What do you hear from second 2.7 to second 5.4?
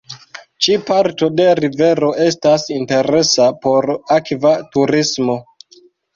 interesa por akva turismo.